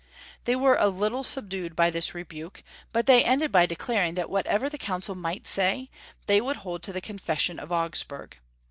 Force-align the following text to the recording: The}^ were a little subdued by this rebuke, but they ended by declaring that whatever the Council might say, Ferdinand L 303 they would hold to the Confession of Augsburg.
The}^ 0.45 0.59
were 0.59 0.77
a 0.79 0.87
little 0.87 1.23
subdued 1.23 1.75
by 1.75 1.91
this 1.91 2.15
rebuke, 2.15 2.63
but 2.91 3.05
they 3.05 3.23
ended 3.23 3.51
by 3.51 3.67
declaring 3.67 4.15
that 4.15 4.31
whatever 4.31 4.67
the 4.67 4.79
Council 4.79 5.13
might 5.13 5.45
say, 5.45 5.91
Ferdinand 5.91 5.91
L 5.91 6.25
303 6.25 6.25
they 6.25 6.41
would 6.41 6.57
hold 6.63 6.81
to 6.81 6.91
the 6.93 7.01
Confession 7.01 7.59
of 7.59 7.71
Augsburg. 7.71 8.37